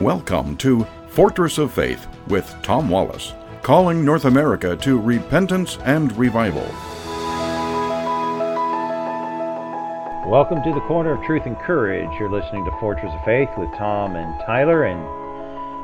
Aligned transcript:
Welcome 0.00 0.56
to 0.56 0.86
Fortress 1.08 1.58
of 1.58 1.74
Faith 1.74 2.06
with 2.28 2.50
Tom 2.62 2.88
Wallace, 2.88 3.34
calling 3.60 4.02
North 4.02 4.24
America 4.24 4.74
to 4.76 4.98
repentance 4.98 5.76
and 5.84 6.10
revival. 6.16 6.64
Welcome 10.26 10.62
to 10.62 10.72
the 10.72 10.80
corner 10.88 11.12
of 11.12 11.26
truth 11.26 11.42
and 11.44 11.54
courage. 11.58 12.08
You're 12.18 12.30
listening 12.30 12.64
to 12.64 12.70
Fortress 12.80 13.12
of 13.12 13.22
Faith 13.26 13.50
with 13.58 13.68
Tom 13.76 14.16
and 14.16 14.40
Tyler. 14.46 14.84
And 14.84 15.02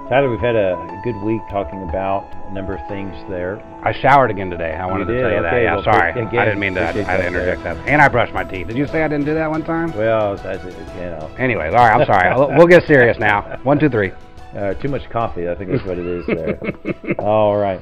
Tyler, 0.09 0.31
we've 0.31 0.39
had 0.39 0.55
a 0.55 1.01
good 1.03 1.17
week 1.23 1.43
talking 1.51 1.83
about 1.89 2.33
a 2.49 2.53
number 2.55 2.75
of 2.77 2.89
things 2.89 3.13
there. 3.29 3.59
I 3.85 3.93
showered 3.93 4.31
again 4.31 4.51
today. 4.51 4.73
I 4.73 4.87
wanted 4.87 5.07
to 5.07 5.21
tell 5.21 5.33
you 5.33 5.43
that. 5.43 5.61
Yeah, 5.61 5.75
well, 5.75 5.83
sorry. 5.83 6.11
again, 6.13 6.39
I 6.39 6.45
didn't 6.45 6.61
mean 6.61 6.75
to. 6.75 6.81
I, 6.81 7.17
I 7.17 7.27
interject 7.27 7.65
that. 7.65 7.77
And 7.89 8.01
I 8.01 8.07
brushed 8.07 8.33
my 8.33 8.45
teeth. 8.45 8.69
Did 8.69 8.77
you 8.77 8.87
say 8.87 9.03
I 9.03 9.09
didn't 9.09 9.25
do 9.27 9.35
that 9.35 9.51
one 9.51 9.65
time? 9.65 9.91
Well, 9.97 10.35
as, 10.39 10.65
you 10.65 11.01
know, 11.01 11.29
Anyways, 11.41 11.73
all 11.75 11.81
right. 11.89 12.01
I'm 12.01 12.07
sorry. 12.07 12.55
We'll 12.57 12.69
get 12.69 12.85
serious 12.87 13.19
now. 13.19 13.59
One, 13.65 13.81
two, 13.81 13.89
three. 13.89 14.13
uh, 14.57 14.75
too 14.75 14.89
much 14.89 15.03
coffee. 15.11 15.49
I 15.49 15.57
think 15.57 15.73
that's 15.73 15.85
what 15.85 15.99
it 15.99 16.07
is 16.07 16.25
there. 16.29 17.17
All 17.19 17.57
right. 17.57 17.81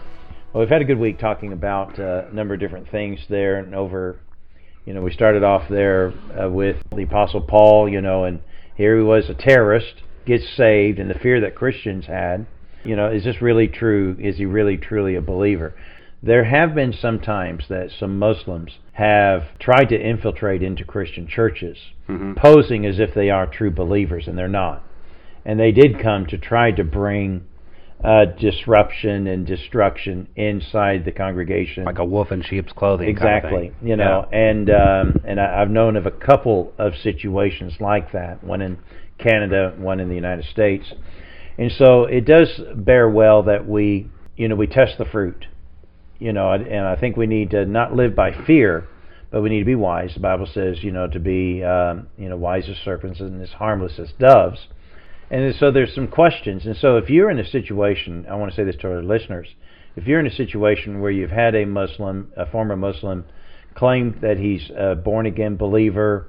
Well, 0.55 0.62
we've 0.62 0.70
had 0.70 0.81
a 0.81 0.87
good 0.87 0.98
week 0.98 1.19
talking 1.19 1.53
about 1.53 1.98
uh, 2.01 2.25
a 2.31 2.34
number 2.34 2.55
of 2.55 2.61
different 2.61 2.91
things 2.91 3.20
there, 3.29 3.59
and 3.59 3.75
over. 3.75 4.19
You 4.87 4.95
know, 4.95 5.03
we 5.03 5.12
started 5.12 5.43
off 5.45 5.69
there 5.69 6.15
uh, 6.43 6.48
with 6.48 6.77
the 6.91 7.03
Apostle 7.03 7.43
Paul. 7.43 7.87
You 7.87 8.01
know, 8.01 8.25
and 8.25 8.41
here 8.77 8.97
he 8.97 9.03
was 9.03 9.29
a 9.29 9.34
terrorist, 9.34 10.03
gets 10.27 10.45
saved, 10.56 10.98
and 10.98 11.10
the 11.10 11.19
fear 11.19 11.41
that 11.41 11.55
Christians 11.55 12.06
had. 12.06 12.46
You 12.84 12.96
know, 12.96 13.10
is 13.10 13.24
this 13.24 13.41
really 13.41 13.69
true? 13.69 14.16
Is 14.20 14.37
he 14.37 14.45
really 14.45 14.77
truly 14.77 15.14
a 15.14 15.23
believer? 15.23 15.74
There 16.23 16.45
have 16.45 16.74
been 16.74 16.92
some 16.92 17.20
times 17.20 17.64
that 17.69 17.91
some 17.98 18.19
Muslims 18.19 18.78
have 18.92 19.59
tried 19.59 19.91
to 19.91 20.00
infiltrate 20.00 20.62
into 20.62 20.84
Christian 20.84 21.27
churches, 21.27 21.77
posing 22.37 22.87
as 22.87 22.98
if 22.98 23.14
they 23.14 23.30
are 23.30 23.47
true 23.47 23.70
believers, 23.70 24.27
and 24.27 24.37
they're 24.37 24.48
not 24.48 24.83
and 25.45 25.60
they 25.60 25.73
did 25.73 26.00
come 26.00 26.27
to 26.27 26.38
try 26.38 26.70
to 26.72 26.84
bring 26.84 27.47
uh, 28.03 28.25
disruption 28.38 29.27
and 29.27 29.47
destruction 29.47 30.28
inside 30.36 31.05
the 31.05 31.12
congregation. 31.12 31.84
Like 31.84 31.98
a 31.98 32.05
wolf 32.05 32.33
in 32.33 32.42
sheep's 32.42 32.72
clothing. 32.72 33.14
kind 33.16 33.28
of 33.28 33.44
exactly, 33.44 33.69
thing. 33.69 33.88
you 33.88 33.97
know, 33.97 34.27
and 34.33 34.70
um, 34.70 35.20
and 35.25 35.41
I, 35.41 35.62
I've 35.62 35.70
known 35.70 35.97
of 35.97 36.06
a 36.06 36.11
couple 36.11 36.72
of 36.78 36.94
situations 37.03 37.75
like 37.81 38.12
that. 38.12 38.42
One 38.42 38.61
in 38.61 38.78
Canada, 39.19 39.75
one 39.77 40.01
in 40.01 40.09
the 40.09 40.15
United 40.15 40.45
States, 40.47 40.93
and 41.59 41.70
so 41.73 42.05
it 42.05 42.25
does 42.25 42.61
bear 42.75 43.09
well 43.09 43.45
that 43.45 43.67
we, 43.67 44.11
you 44.37 44.48
know, 44.48 44.56
we 44.56 44.67
test 44.67 44.98
the 44.98 45.05
fruit, 45.05 45.47
you 46.19 46.33
know, 46.33 46.53
and 46.53 46.87
I 46.87 46.97
think 46.97 47.17
we 47.17 47.27
need 47.27 47.51
to 47.51 47.65
not 47.65 47.95
live 47.95 48.15
by 48.15 48.33
fear. 48.47 48.89
But 49.31 49.43
we 49.43 49.48
need 49.48 49.59
to 49.59 49.65
be 49.65 49.75
wise. 49.75 50.15
The 50.15 50.21
Bible 50.21 50.47
says, 50.47 50.84
you 50.84 50.93
know, 50.93 51.09
to 51.09 51.19
be, 51.19 51.61
um, 51.65 52.06
you 52.17 52.29
know, 52.29 52.37
wise 52.37 52.69
as 52.69 52.77
serpents 52.84 53.19
and 53.19 53.43
as 53.43 53.51
harmless 53.51 53.98
as 53.98 54.12
doves. 54.12 54.69
And 55.28 55.53
so 55.56 55.73
there's 55.73 55.93
some 55.93 56.06
questions. 56.06 56.67
And 56.67 56.77
so 56.77 56.99
if 56.99 57.11
you're 57.11 57.31
in 57.31 57.41
a 57.41 57.45
situation, 57.45 58.27
I 58.31 58.37
want 58.37 58.53
to 58.53 58.56
say 58.56 58.62
this 58.62 58.77
to 58.83 58.87
our 58.87 59.03
listeners, 59.03 59.49
if 59.97 60.06
you're 60.06 60.21
in 60.21 60.27
a 60.28 60.34
situation 60.34 61.01
where 61.01 61.11
you've 61.11 61.33
had 61.33 61.56
a 61.56 61.65
Muslim, 61.65 62.31
a 62.37 62.47
former 62.47 62.77
Muslim, 62.77 63.25
claim 63.75 64.17
that 64.23 64.39
he's 64.39 64.71
a 64.71 64.95
born 64.95 65.27
again 65.27 65.56
believer, 65.56 66.28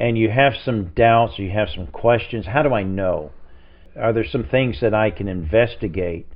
and 0.00 0.16
you 0.16 0.30
have 0.30 0.54
some 0.64 0.92
doubts, 0.94 1.38
you 1.38 1.50
have 1.50 1.68
some 1.74 1.86
questions, 1.88 2.46
how 2.46 2.62
do 2.62 2.72
I 2.72 2.82
know? 2.82 3.32
Are 3.96 4.12
there 4.12 4.26
some 4.26 4.44
things 4.44 4.78
that 4.80 4.94
I 4.94 5.10
can 5.10 5.28
investigate? 5.28 6.26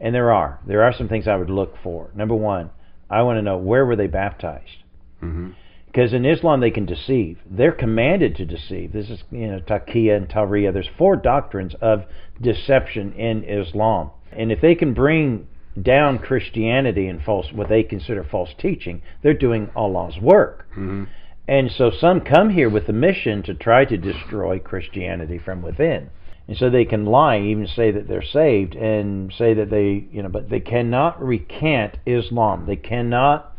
And 0.00 0.14
there 0.14 0.32
are. 0.32 0.60
There 0.66 0.82
are 0.82 0.92
some 0.92 1.08
things 1.08 1.28
I 1.28 1.36
would 1.36 1.50
look 1.50 1.74
for. 1.82 2.10
Number 2.14 2.34
one, 2.34 2.70
I 3.10 3.22
want 3.22 3.38
to 3.38 3.42
know 3.42 3.56
where 3.56 3.84
were 3.84 3.96
they 3.96 4.06
baptized? 4.06 4.82
Mm-hmm. 5.22 5.50
Because 5.86 6.12
in 6.12 6.24
Islam 6.24 6.60
they 6.60 6.72
can 6.72 6.86
deceive. 6.86 7.38
They're 7.48 7.72
commanded 7.72 8.34
to 8.36 8.44
deceive. 8.44 8.92
This 8.92 9.08
is 9.08 9.22
you 9.30 9.46
know 9.46 9.60
taqiyya 9.60 10.16
and 10.16 10.28
tawriya. 10.28 10.72
There's 10.72 10.88
four 10.98 11.14
doctrines 11.14 11.74
of 11.80 12.04
deception 12.40 13.12
in 13.12 13.44
Islam, 13.44 14.10
and 14.32 14.50
if 14.50 14.60
they 14.60 14.74
can 14.74 14.92
bring 14.92 15.46
down 15.80 16.18
Christianity 16.18 17.06
and 17.06 17.22
false 17.22 17.52
what 17.52 17.68
they 17.68 17.84
consider 17.84 18.24
false 18.24 18.50
teaching, 18.58 19.02
they're 19.22 19.34
doing 19.34 19.70
Allah's 19.76 20.18
work. 20.20 20.66
Mm-hmm. 20.72 21.04
And 21.46 21.70
so 21.70 21.90
some 21.90 22.22
come 22.22 22.50
here 22.50 22.70
with 22.70 22.86
the 22.86 22.92
mission 22.92 23.42
to 23.42 23.54
try 23.54 23.84
to 23.84 23.96
destroy 23.96 24.58
Christianity 24.58 25.38
from 25.38 25.62
within. 25.62 26.10
And 26.46 26.56
so 26.56 26.68
they 26.68 26.84
can 26.84 27.06
lie, 27.06 27.38
even 27.40 27.66
say 27.66 27.90
that 27.90 28.06
they're 28.06 28.22
saved, 28.22 28.74
and 28.74 29.32
say 29.32 29.54
that 29.54 29.70
they, 29.70 30.06
you 30.10 30.22
know, 30.22 30.28
but 30.28 30.50
they 30.50 30.60
cannot 30.60 31.22
recant 31.22 31.96
Islam. 32.06 32.66
They 32.66 32.76
cannot 32.76 33.54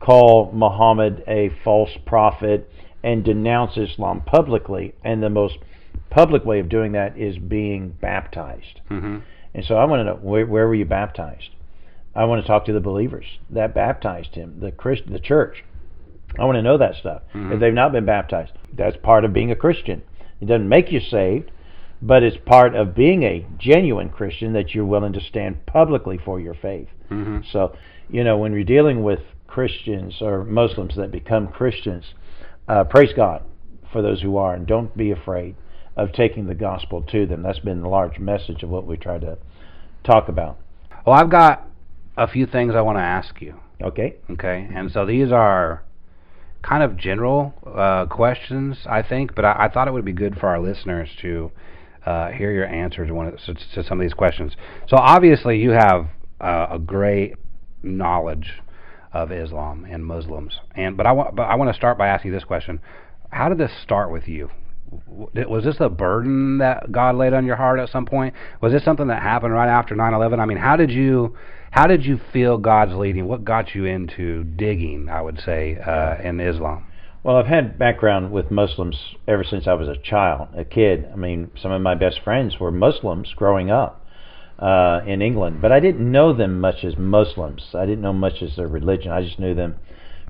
call 0.00 0.50
Muhammad 0.52 1.22
a 1.26 1.50
false 1.62 1.90
prophet 2.04 2.70
and 3.02 3.24
denounce 3.24 3.76
Islam 3.76 4.22
publicly. 4.22 4.94
And 5.04 5.22
the 5.22 5.30
most 5.30 5.58
public 6.10 6.44
way 6.44 6.60
of 6.60 6.68
doing 6.68 6.92
that 6.92 7.16
is 7.18 7.38
being 7.38 7.96
baptized. 8.00 8.80
Mm-hmm. 8.90 9.18
And 9.54 9.64
so 9.64 9.76
I 9.76 9.84
want 9.84 10.00
to 10.00 10.04
know 10.04 10.16
where, 10.16 10.46
where 10.46 10.66
were 10.66 10.74
you 10.74 10.84
baptized? 10.84 11.50
I 12.14 12.24
want 12.24 12.42
to 12.42 12.46
talk 12.46 12.64
to 12.66 12.72
the 12.72 12.80
believers 12.80 13.26
that 13.50 13.74
baptized 13.74 14.34
him, 14.34 14.60
the 14.60 14.70
Christ, 14.70 15.02
the 15.08 15.18
church. 15.18 15.64
I 16.38 16.44
want 16.44 16.56
to 16.56 16.62
know 16.62 16.78
that 16.78 16.96
stuff. 16.96 17.22
If 17.52 17.60
they've 17.60 17.72
not 17.72 17.92
been 17.92 18.04
baptized, 18.06 18.52
that's 18.72 18.96
part 19.02 19.24
of 19.24 19.32
being 19.32 19.50
a 19.50 19.56
Christian. 19.56 20.02
It 20.40 20.46
doesn't 20.46 20.68
make 20.68 20.90
you 20.90 21.00
saved, 21.00 21.50
but 22.02 22.22
it's 22.22 22.36
part 22.44 22.74
of 22.74 22.94
being 22.94 23.22
a 23.22 23.46
genuine 23.58 24.08
Christian 24.10 24.52
that 24.54 24.74
you're 24.74 24.84
willing 24.84 25.12
to 25.14 25.20
stand 25.20 25.64
publicly 25.66 26.18
for 26.22 26.40
your 26.40 26.54
faith. 26.54 26.88
Mm-hmm. 27.10 27.40
So, 27.50 27.76
you 28.10 28.24
know, 28.24 28.36
when 28.36 28.52
you're 28.52 28.64
dealing 28.64 29.02
with 29.02 29.20
Christians 29.46 30.16
or 30.20 30.44
Muslims 30.44 30.96
that 30.96 31.10
become 31.10 31.48
Christians, 31.48 32.04
uh, 32.68 32.84
praise 32.84 33.12
God 33.14 33.42
for 33.92 34.02
those 34.02 34.20
who 34.22 34.36
are, 34.36 34.54
and 34.54 34.66
don't 34.66 34.96
be 34.96 35.10
afraid 35.12 35.54
of 35.96 36.12
taking 36.12 36.46
the 36.46 36.54
gospel 36.54 37.02
to 37.02 37.26
them. 37.26 37.42
That's 37.42 37.60
been 37.60 37.82
the 37.82 37.88
large 37.88 38.18
message 38.18 38.62
of 38.62 38.70
what 38.70 38.86
we 38.86 38.96
try 38.96 39.18
to 39.18 39.38
talk 40.02 40.28
about. 40.28 40.58
Well, 41.06 41.16
I've 41.16 41.30
got 41.30 41.68
a 42.16 42.26
few 42.26 42.46
things 42.46 42.74
I 42.74 42.80
want 42.80 42.98
to 42.98 43.02
ask 43.02 43.40
you. 43.40 43.54
Okay? 43.82 44.16
Okay, 44.30 44.68
and 44.74 44.90
so 44.90 45.06
these 45.06 45.30
are 45.30 45.84
kind 46.66 46.82
of 46.82 46.96
general 46.96 47.54
uh, 47.66 48.06
questions, 48.06 48.78
I 48.86 49.02
think, 49.02 49.34
but 49.34 49.44
I, 49.44 49.66
I 49.66 49.68
thought 49.68 49.86
it 49.86 49.92
would 49.92 50.04
be 50.04 50.12
good 50.12 50.36
for 50.38 50.48
our 50.48 50.60
listeners 50.60 51.10
to 51.20 51.52
uh, 52.06 52.30
hear 52.30 52.52
your 52.52 52.66
answers 52.66 53.08
to, 53.08 53.14
one 53.14 53.36
to, 53.36 53.84
some 53.84 54.00
of 54.00 54.04
these 54.04 54.14
questions. 54.14 54.56
So 54.88 54.96
obviously, 54.96 55.58
you 55.58 55.70
have 55.70 56.08
uh, 56.40 56.68
a 56.70 56.78
great 56.78 57.34
knowledge 57.82 58.52
of 59.12 59.30
Islam 59.30 59.86
and 59.88 60.04
Muslims, 60.04 60.58
and 60.74 60.96
but 60.96 61.06
I 61.06 61.12
want 61.12 61.36
but 61.36 61.42
I 61.42 61.54
want 61.54 61.70
to 61.70 61.74
start 61.74 61.98
by 61.98 62.08
asking 62.08 62.32
this 62.32 62.44
question: 62.44 62.80
How 63.30 63.48
did 63.48 63.58
this 63.58 63.70
start 63.82 64.10
with 64.10 64.26
you? 64.26 64.50
W- 65.06 65.48
Was 65.48 65.64
this 65.64 65.76
a 65.80 65.88
burden 65.88 66.58
that 66.58 66.90
God 66.92 67.16
laid 67.16 67.32
on 67.32 67.46
your 67.46 67.56
heart 67.56 67.80
at 67.80 67.88
some 67.90 68.06
point? 68.06 68.34
Was 68.60 68.72
this 68.72 68.84
something 68.84 69.08
that 69.08 69.22
happened 69.22 69.52
right 69.52 69.68
after 69.68 69.94
9/11? 69.94 70.40
I 70.40 70.46
mean, 70.46 70.58
how 70.58 70.76
did 70.76 70.90
you 70.90 71.36
how 71.70 71.86
did 71.86 72.04
you 72.04 72.20
feel 72.32 72.58
God's 72.58 72.94
leading? 72.94 73.26
What 73.26 73.44
got 73.44 73.74
you 73.74 73.84
into 73.84 74.44
digging? 74.44 75.08
I 75.08 75.20
would 75.20 75.40
say 75.40 75.76
uh, 75.78 76.22
in 76.22 76.40
Islam. 76.40 76.86
Well, 77.24 77.36
I've 77.36 77.46
had 77.46 77.78
background 77.78 78.32
with 78.32 78.50
Muslims 78.50 78.96
ever 79.26 79.44
since 79.44 79.66
I 79.66 79.72
was 79.72 79.88
a 79.88 79.96
child, 79.96 80.48
a 80.54 80.64
kid. 80.64 81.08
I 81.10 81.16
mean, 81.16 81.50
some 81.60 81.72
of 81.72 81.80
my 81.80 81.94
best 81.94 82.20
friends 82.22 82.60
were 82.60 82.70
Muslims 82.70 83.32
growing 83.34 83.70
up 83.70 84.06
uh, 84.58 85.00
in 85.06 85.22
England, 85.22 85.62
but 85.62 85.72
I 85.72 85.80
didn't 85.80 86.12
know 86.12 86.34
them 86.34 86.60
much 86.60 86.84
as 86.84 86.98
Muslims. 86.98 87.62
I 87.74 87.86
didn't 87.86 88.02
know 88.02 88.12
much 88.12 88.42
as 88.42 88.56
their 88.56 88.68
religion. 88.68 89.10
I 89.10 89.22
just 89.22 89.38
knew 89.38 89.54
them, 89.54 89.76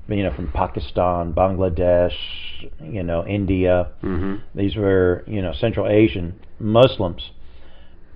you 0.07 0.23
know, 0.23 0.33
from 0.33 0.51
Pakistan, 0.51 1.33
Bangladesh, 1.33 2.13
you 2.81 3.03
know, 3.03 3.25
India. 3.25 3.91
Mm-hmm. 4.03 4.35
These 4.57 4.75
were, 4.75 5.23
you 5.27 5.41
know, 5.41 5.53
Central 5.53 5.87
Asian 5.87 6.39
Muslims, 6.59 7.31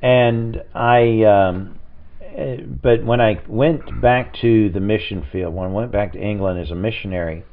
and 0.02 0.62
I. 0.74 1.24
Um, 1.24 1.80
eh, 2.22 2.58
but 2.62 3.04
when 3.04 3.22
I 3.22 3.42
went 3.48 4.02
back 4.02 4.36
to 4.42 4.70
the 4.70 4.80
mission 4.80 5.26
field, 5.32 5.54
when 5.54 5.70
I 5.70 5.72
went 5.72 5.92
back 5.92 6.14
to 6.14 6.20
England 6.20 6.60
as 6.60 6.72
a 6.72 6.76
missionary, 6.76 7.44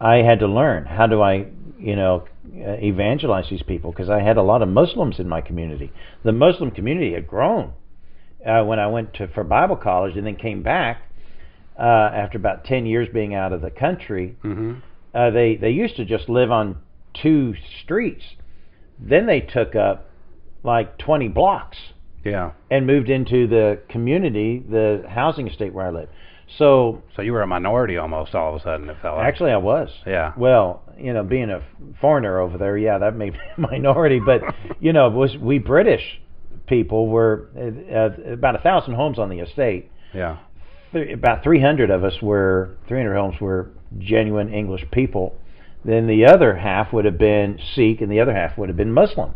I 0.00 0.16
had 0.16 0.38
to 0.40 0.46
learn 0.46 0.86
how 0.86 1.06
do 1.06 1.20
I, 1.20 1.46
you 1.78 1.96
know, 1.96 2.24
uh, 2.46 2.72
evangelize 2.82 3.50
these 3.50 3.62
people 3.62 3.92
because 3.92 4.08
I 4.08 4.20
had 4.20 4.36
a 4.36 4.42
lot 4.42 4.62
of 4.62 4.68
Muslims 4.68 5.18
in 5.18 5.28
my 5.28 5.40
community. 5.40 5.92
The 6.24 6.32
Muslim 6.32 6.70
community 6.70 7.12
had 7.12 7.26
grown 7.26 7.74
uh, 8.44 8.64
when 8.64 8.78
I 8.78 8.86
went 8.86 9.14
to 9.14 9.28
for 9.28 9.44
Bible 9.44 9.76
college 9.76 10.16
and 10.16 10.26
then 10.26 10.36
came 10.36 10.62
back 10.62 11.02
uh, 11.80 12.10
after 12.14 12.36
about 12.38 12.64
ten 12.64 12.84
years 12.86 13.08
being 13.12 13.34
out 13.34 13.52
of 13.52 13.60
the 13.62 13.70
country. 13.70 14.36
Mm-hmm. 14.44 14.74
Uh, 15.14 15.30
they 15.30 15.56
they 15.56 15.70
used 15.70 15.96
to 15.96 16.04
just 16.04 16.28
live 16.28 16.50
on 16.50 16.76
two 17.22 17.54
streets. 17.82 18.22
Then 18.98 19.26
they 19.26 19.40
took 19.40 19.74
up 19.74 20.10
like 20.62 20.98
twenty 20.98 21.28
blocks 21.28 21.78
Yeah. 22.24 22.52
and 22.70 22.86
moved 22.86 23.08
into 23.08 23.46
the 23.46 23.80
community, 23.88 24.62
the 24.68 25.04
housing 25.08 25.48
estate 25.48 25.72
where 25.72 25.86
I 25.86 25.90
live. 25.90 26.08
So 26.58 27.02
So 27.16 27.22
you 27.22 27.32
were 27.32 27.42
a 27.42 27.46
minority 27.46 27.96
almost 27.96 28.34
all 28.34 28.54
of 28.54 28.60
a 28.60 28.64
sudden. 28.64 28.88
It 28.90 28.96
felt 29.00 29.16
like. 29.16 29.26
actually, 29.26 29.52
I 29.52 29.56
was. 29.56 29.88
Yeah. 30.06 30.32
Well, 30.36 30.82
you 30.98 31.12
know, 31.12 31.22
being 31.22 31.48
a 31.50 31.62
foreigner 32.00 32.38
over 32.40 32.58
there, 32.58 32.76
yeah, 32.76 32.98
that 32.98 33.16
made 33.16 33.32
me 33.34 33.38
a 33.56 33.60
minority. 33.72 34.20
But 34.24 34.42
you 34.80 34.92
know, 34.92 35.08
was 35.08 35.36
we 35.38 35.58
British 35.58 36.20
people 36.66 37.08
were 37.08 37.48
uh, 37.56 37.94
uh, 38.30 38.32
about 38.34 38.54
a 38.54 38.58
thousand 38.58 38.94
homes 38.94 39.18
on 39.18 39.28
the 39.28 39.38
estate. 39.40 39.90
Yeah. 40.14 40.38
About 40.92 41.44
300 41.44 41.90
of 41.90 42.02
us 42.02 42.20
were 42.20 42.76
300 42.88 43.14
homes 43.14 43.40
were 43.40 43.70
genuine 43.98 44.52
English 44.52 44.84
people. 44.90 45.36
Then 45.84 46.06
the 46.06 46.26
other 46.26 46.56
half 46.56 46.92
would 46.92 47.04
have 47.04 47.18
been 47.18 47.58
Sikh, 47.74 48.00
and 48.00 48.10
the 48.10 48.20
other 48.20 48.34
half 48.34 48.58
would 48.58 48.68
have 48.68 48.76
been 48.76 48.92
Muslim. 48.92 49.34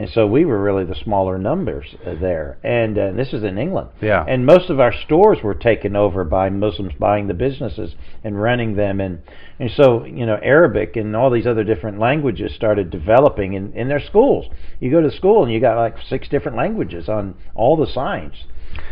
And 0.00 0.08
so 0.08 0.26
we 0.26 0.46
were 0.46 0.58
really 0.58 0.86
the 0.86 0.94
smaller 0.94 1.36
numbers 1.36 1.94
uh, 2.06 2.14
there. 2.18 2.56
And 2.64 2.96
uh, 2.96 3.12
this 3.12 3.34
is 3.34 3.44
in 3.44 3.58
England. 3.58 3.90
Yeah. 4.00 4.24
And 4.26 4.46
most 4.46 4.70
of 4.70 4.80
our 4.80 4.94
stores 4.94 5.40
were 5.44 5.52
taken 5.52 5.94
over 5.94 6.24
by 6.24 6.48
Muslims 6.48 6.94
buying 6.98 7.26
the 7.26 7.34
businesses 7.34 7.94
and 8.24 8.40
running 8.40 8.76
them, 8.76 8.98
and 8.98 9.20
and 9.58 9.70
so 9.70 10.06
you 10.06 10.24
know 10.24 10.38
Arabic 10.42 10.96
and 10.96 11.14
all 11.14 11.30
these 11.30 11.46
other 11.46 11.64
different 11.64 11.98
languages 11.98 12.54
started 12.54 12.88
developing 12.88 13.52
in 13.52 13.74
in 13.74 13.88
their 13.88 14.00
schools. 14.00 14.46
You 14.80 14.90
go 14.90 15.02
to 15.02 15.14
school 15.14 15.44
and 15.44 15.52
you 15.52 15.60
got 15.60 15.76
like 15.76 15.96
six 16.08 16.30
different 16.30 16.56
languages 16.56 17.06
on 17.06 17.34
all 17.54 17.76
the 17.76 17.86
signs. 17.86 18.46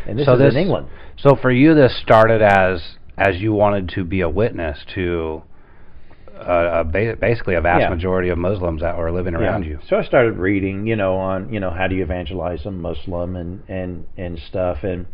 And 0.06 0.18
this 0.18 0.26
so 0.26 0.34
is 0.34 0.40
this, 0.40 0.54
in 0.54 0.60
England. 0.60 0.88
So 1.16 1.38
for 1.40 1.50
you, 1.50 1.74
this 1.74 1.98
started 2.02 2.42
as 2.42 2.98
as 3.16 3.40
you 3.40 3.54
wanted 3.54 3.88
to 3.94 4.04
be 4.04 4.20
a 4.20 4.28
witness 4.28 4.84
to 4.94 5.42
uh, 6.40 6.84
ba- 6.84 7.16
basically 7.20 7.54
a 7.54 7.60
vast 7.60 7.82
Yeah. 7.82 7.88
majority 7.90 8.28
of 8.28 8.38
Muslims 8.38 8.80
that 8.82 8.96
were 8.96 9.10
living 9.10 9.34
around 9.34 9.64
you. 9.64 9.78
So 9.88 9.96
I 9.96 10.02
started 10.02 10.36
reading, 10.38 10.86
you 10.86 10.96
know, 10.96 11.16
on 11.16 11.52
you 11.52 11.60
know 11.60 11.70
how 11.70 11.86
do 11.86 11.94
you 11.94 12.02
evangelize 12.02 12.64
a 12.66 12.70
Muslim 12.70 13.36
and 13.36 13.62
and 13.68 14.04
and 14.16 14.38
stuff, 14.38 14.84
and 14.84 15.06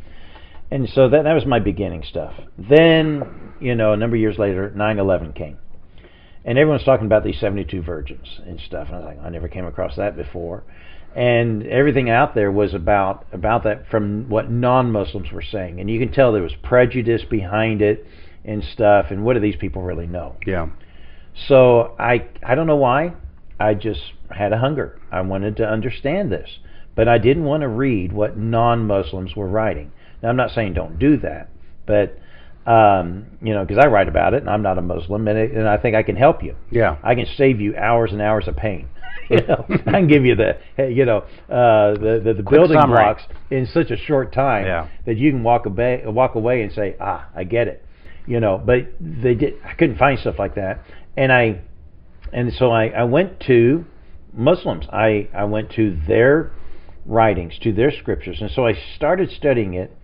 and 0.70 0.88
so 0.88 1.08
that 1.08 1.24
that 1.24 1.32
was 1.34 1.46
my 1.46 1.58
beginning 1.58 2.02
stuff. 2.02 2.34
Then 2.58 3.24
you 3.60 3.74
know, 3.74 3.92
a 3.92 3.96
number 3.96 4.16
of 4.16 4.20
years 4.20 4.38
later, 4.38 4.72
9/11 4.74 5.34
came, 5.34 5.58
and 6.44 6.58
everyone's 6.58 6.84
talking 6.84 7.06
about 7.06 7.24
these 7.24 7.38
72 7.38 7.82
virgins 7.82 8.40
and 8.46 8.60
stuff, 8.60 8.88
and 8.88 8.96
I 8.96 8.98
was 8.98 9.06
like, 9.06 9.24
I 9.24 9.28
never 9.30 9.48
came 9.48 9.66
across 9.66 9.96
that 9.96 10.16
before. 10.16 10.64
And 11.16 11.64
everything 11.68 12.10
out 12.10 12.34
there 12.34 12.50
was 12.50 12.74
about 12.74 13.24
about 13.32 13.62
that 13.64 13.86
from 13.88 14.28
what 14.28 14.50
non-Muslims 14.50 15.30
were 15.30 15.42
saying, 15.42 15.78
and 15.80 15.88
you 15.88 16.00
can 16.00 16.10
tell 16.12 16.32
there 16.32 16.42
was 16.42 16.56
prejudice 16.62 17.24
behind 17.24 17.82
it 17.82 18.04
and 18.44 18.64
stuff. 18.64 19.06
And 19.10 19.24
what 19.24 19.34
do 19.34 19.40
these 19.40 19.54
people 19.56 19.82
really 19.82 20.08
know? 20.08 20.34
Yeah. 20.44 20.66
So 21.48 21.94
I 21.98 22.26
I 22.42 22.54
don't 22.54 22.66
know 22.66 22.76
why. 22.76 23.14
I 23.58 23.74
just 23.74 24.00
had 24.30 24.52
a 24.52 24.58
hunger. 24.58 25.00
I 25.12 25.20
wanted 25.20 25.56
to 25.58 25.66
understand 25.68 26.30
this, 26.32 26.58
but 26.94 27.08
I 27.08 27.18
didn't 27.18 27.44
want 27.44 27.60
to 27.62 27.68
read 27.68 28.12
what 28.12 28.36
non-Muslims 28.36 29.36
were 29.36 29.48
writing. 29.48 29.92
Now 30.22 30.28
I'm 30.30 30.36
not 30.36 30.50
saying 30.50 30.74
don't 30.74 30.98
do 30.98 31.16
that, 31.18 31.50
but 31.86 32.18
um, 32.66 33.26
you 33.42 33.52
know, 33.52 33.64
because 33.64 33.82
I 33.82 33.88
write 33.88 34.08
about 34.08 34.32
it, 34.34 34.40
and 34.40 34.48
I'm 34.48 34.62
not 34.62 34.78
a 34.78 34.82
Muslim, 34.82 35.28
and, 35.28 35.38
it, 35.38 35.52
and 35.52 35.68
I 35.68 35.76
think 35.76 35.94
I 35.94 36.02
can 36.02 36.16
help 36.16 36.42
you. 36.42 36.56
Yeah. 36.70 36.96
I 37.02 37.14
can 37.14 37.26
save 37.36 37.60
you 37.60 37.76
hours 37.76 38.10
and 38.12 38.22
hours 38.22 38.48
of 38.48 38.56
pain. 38.56 38.88
You 39.30 39.40
know, 39.46 39.64
I 39.70 39.92
can 40.00 40.06
give 40.06 40.26
you 40.26 40.34
the 40.34 40.58
you 40.76 41.06
know 41.06 41.20
uh, 41.48 41.94
the 41.94 42.20
the, 42.22 42.34
the 42.34 42.42
building 42.42 42.78
summary. 42.78 42.98
blocks 42.98 43.22
in 43.50 43.64
such 43.64 43.90
a 43.90 43.96
short 43.96 44.34
time 44.34 44.66
Yeah. 44.66 44.88
that 45.06 45.16
you 45.16 45.30
can 45.30 45.42
walk 45.42 45.64
away 45.64 46.02
walk 46.04 46.34
away 46.34 46.60
and 46.62 46.70
say 46.70 46.94
ah 47.00 47.30
I 47.34 47.44
get 47.44 47.66
it. 47.66 47.82
You 48.26 48.40
know, 48.40 48.58
but 48.58 48.80
they 49.00 49.34
did. 49.34 49.54
I 49.64 49.72
couldn't 49.74 49.96
find 49.96 50.18
stuff 50.18 50.38
like 50.38 50.56
that, 50.56 50.84
and 51.16 51.32
I 51.32 51.62
and 52.32 52.52
so 52.52 52.70
I, 52.70 52.88
I 52.88 53.04
went 53.04 53.40
to 53.46 53.84
Muslims. 54.32 54.86
I, 54.92 55.28
I 55.34 55.44
went 55.44 55.70
to 55.72 55.96
their 56.08 56.50
writings, 57.06 57.58
to 57.62 57.72
their 57.72 57.92
scriptures, 57.92 58.38
and 58.40 58.50
so 58.50 58.66
I 58.66 58.74
started 58.96 59.30
studying 59.30 59.74
it 59.74 59.96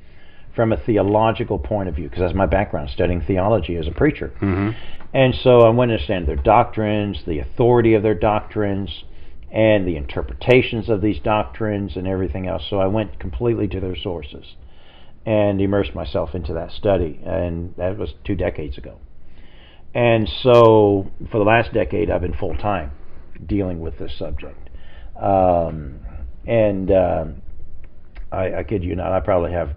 from 0.54 0.72
a 0.72 0.76
theological 0.76 1.58
point 1.58 1.88
of 1.88 1.96
view 1.96 2.08
because 2.08 2.20
that's 2.20 2.34
my 2.34 2.46
background, 2.46 2.90
studying 2.90 3.20
theology 3.20 3.76
as 3.76 3.86
a 3.86 3.92
preacher. 3.92 4.32
Mm-hmm. 4.40 4.70
And 5.12 5.34
so 5.34 5.60
I 5.60 5.70
wanted 5.70 5.92
to 5.92 5.94
understand 5.94 6.28
their 6.28 6.36
doctrines, 6.36 7.22
the 7.26 7.40
authority 7.40 7.94
of 7.94 8.02
their 8.02 8.14
doctrines, 8.14 9.04
and 9.50 9.86
the 9.86 9.96
interpretations 9.96 10.88
of 10.88 11.00
these 11.00 11.18
doctrines 11.18 11.96
and 11.96 12.06
everything 12.06 12.46
else. 12.46 12.62
So 12.70 12.78
I 12.78 12.86
went 12.86 13.18
completely 13.18 13.66
to 13.68 13.80
their 13.80 13.96
sources 13.96 14.54
and 15.26 15.60
immersed 15.60 15.94
myself 15.94 16.34
into 16.34 16.52
that 16.54 16.70
study, 16.72 17.20
and 17.24 17.74
that 17.76 17.98
was 17.98 18.14
two 18.24 18.36
decades 18.36 18.78
ago. 18.78 18.98
And 19.94 20.28
so 20.42 21.10
for 21.30 21.38
the 21.38 21.44
last 21.44 21.72
decade, 21.72 22.10
I've 22.10 22.20
been 22.20 22.36
full 22.36 22.56
time 22.56 22.92
dealing 23.46 23.80
with 23.80 23.98
this 23.98 24.16
subject. 24.18 24.70
Um, 25.20 26.00
and 26.46 26.90
um 26.90 27.42
I, 28.32 28.54
I 28.58 28.62
kid 28.62 28.84
you 28.84 28.94
not, 28.94 29.12
I 29.12 29.20
probably 29.20 29.52
have 29.52 29.70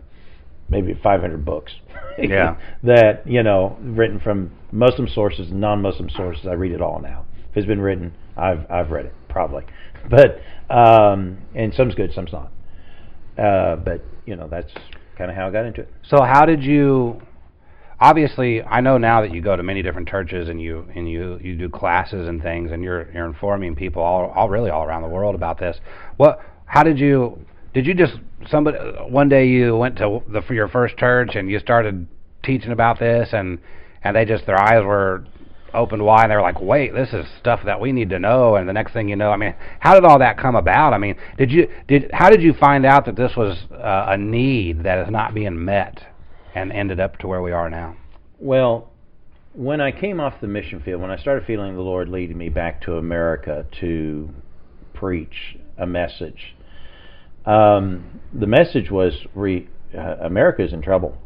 maybe 0.70 0.94
500 1.02 1.44
books. 1.46 1.74
Yeah. 2.20 2.58
that 2.84 3.26
you 3.26 3.42
know, 3.42 3.76
written 3.82 4.20
from 4.20 4.52
Muslim 4.72 5.08
sources 5.08 5.50
and 5.50 5.60
non-Muslim 5.60 6.12
sources. 6.12 6.46
I 6.46 6.54
read 6.54 6.72
it 6.72 6.80
all 6.80 7.02
now. 7.02 7.26
If 7.50 7.58
it's 7.58 7.66
been 7.66 7.82
written, 7.82 8.14
I've 8.38 8.70
I've 8.70 8.92
read 8.92 9.06
it 9.08 9.14
probably. 9.30 9.64
But 10.10 10.42
um, 10.70 11.40
and 11.56 11.74
some's 11.74 11.96
good, 11.96 12.14
some's 12.14 12.32
not. 12.32 12.52
Uh, 13.38 13.78
but 13.78 14.04
you 14.28 14.36
know, 14.36 14.48
that's 14.48 14.72
kind 15.18 15.32
of 15.32 15.36
how 15.38 15.48
I 15.48 15.52
got 15.52 15.66
into 15.66 15.82
it. 15.82 15.90
So 16.08 16.22
how 16.22 16.46
did 16.46 16.64
you? 16.64 17.20
Obviously, 18.00 18.62
I 18.64 18.82
know 18.82 18.98
now 18.98 19.22
that 19.22 19.34
you 19.34 19.42
go 19.42 19.56
to 19.56 19.64
many 19.64 19.82
different 19.82 20.10
churches 20.10 20.50
and 20.50 20.62
you 20.62 20.88
and 20.96 21.10
you 21.10 21.40
you 21.42 21.56
do 21.56 21.70
classes 21.70 22.28
and 22.28 22.42
things, 22.42 22.72
and 22.72 22.84
you're 22.84 23.12
you're 23.14 23.26
informing 23.26 23.76
people 23.76 24.02
all 24.02 24.32
all 24.36 24.50
really 24.50 24.70
all 24.70 24.84
around 24.84 25.04
the 25.04 25.08
world 25.08 25.36
about 25.36 25.60
this. 25.60 25.78
What? 26.18 26.40
How 26.66 26.84
did 26.84 27.00
you? 27.00 27.46
Did 27.74 27.86
you 27.86 27.94
just 27.94 28.14
somebody 28.50 28.78
one 29.08 29.30
day 29.30 29.48
you 29.48 29.76
went 29.78 29.98
to 29.98 30.22
the 30.28 30.42
for 30.42 30.54
your 30.54 30.68
first 30.68 30.98
church 30.98 31.36
and 31.36 31.50
you 31.50 31.60
started 31.60 32.08
teaching 32.44 32.72
about 32.72 33.00
this 33.00 33.30
and 33.32 33.60
and 34.04 34.16
they 34.16 34.26
just 34.26 34.46
their 34.46 34.60
eyes 34.60 34.84
were 34.84 35.26
opened 35.74 36.04
wide 36.04 36.24
and 36.24 36.32
they 36.32 36.36
were 36.36 36.42
like, 36.42 36.62
wait, 36.62 36.94
this 36.94 37.14
is 37.14 37.26
stuff 37.40 37.62
that 37.66 37.80
we 37.80 37.92
need 37.92 38.10
to 38.10 38.20
know. 38.20 38.56
And 38.56 38.70
the 38.70 38.74
next 38.74 38.94
thing 38.94 39.10
you 39.10 39.16
know, 39.16 39.32
I 39.32 39.38
mean, 39.38 39.56
how 39.80 39.96
did 39.96 40.06
all 40.06 40.20
that 40.20 40.38
come 40.38 40.56
about? 40.56 40.94
I 40.94 40.98
mean, 40.98 41.16
did 41.38 41.52
you 41.52 41.68
did 41.88 42.12
how 42.14 42.30
did 42.30 42.42
you 42.42 42.54
find 42.54 42.86
out 42.86 43.06
that 43.06 43.16
this 43.16 43.36
was 43.36 43.58
uh, 43.72 44.06
a 44.10 44.18
need 44.18 44.84
that 44.84 45.00
is 45.00 45.12
not 45.12 45.34
being 45.34 45.64
met 45.66 46.04
and 46.56 46.72
ended 46.72 47.00
up 47.00 47.18
to 47.20 47.28
where 47.28 47.42
we 47.42 47.52
are 47.52 47.70
now? 47.70 47.96
Well, 48.40 48.90
when 49.54 49.82
I 49.82 49.92
came 49.92 50.20
off 50.20 50.36
the 50.42 50.48
mission 50.48 50.82
field, 50.82 51.02
when 51.02 51.12
I 51.12 51.18
started 51.18 51.46
feeling 51.46 51.76
the 51.76 51.82
Lord 51.82 52.10
leading 52.10 52.38
me 52.38 52.50
back 52.50 52.82
to 52.84 52.98
America 52.98 53.66
to 53.82 54.30
preach 54.94 55.58
a 55.78 55.86
message, 55.86 56.56
um, 57.46 58.20
the 58.34 58.48
message 58.48 58.90
was 58.90 59.14
re, 59.36 59.68
uh, 59.98 60.16
America 60.22 60.64
is 60.64 60.74
in 60.74 60.82
trouble. 60.82 61.18